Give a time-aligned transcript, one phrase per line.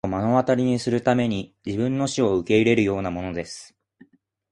[0.03, 3.75] 自分の死を目の当たりにするために自分の死を受け入れるようなものです!